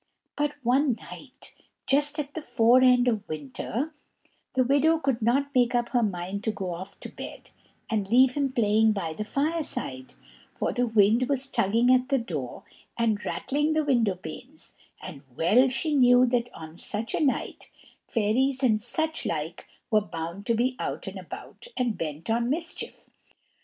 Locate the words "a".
17.13-17.19